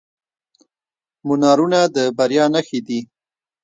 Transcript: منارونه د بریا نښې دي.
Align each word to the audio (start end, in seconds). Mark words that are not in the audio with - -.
منارونه 1.27 1.79
د 1.95 1.97
بریا 2.17 2.45
نښې 2.53 2.79
دي. 2.87 2.99